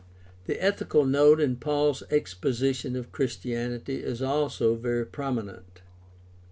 [0.47, 5.83] The ethical note in Paul's exposition of Christianity is also very prominent.